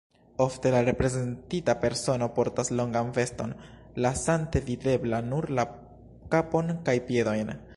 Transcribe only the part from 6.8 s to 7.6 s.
kaj piedojn.